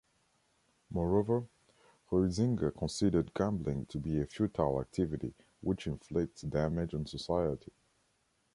Moreover, 0.89 1.45
Huizinga 2.09 2.75
considered 2.75 3.35
gambling 3.35 3.85
to 3.85 3.99
be 3.99 4.19
a 4.19 4.25
"futile 4.25 4.81
activity" 4.81 5.35
which 5.61 5.85
inflicts 5.85 6.41
damage 6.41 6.95
on 6.95 7.05
society. 7.05 7.71